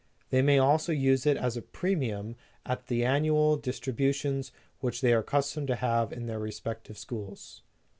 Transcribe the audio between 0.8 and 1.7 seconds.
use it as a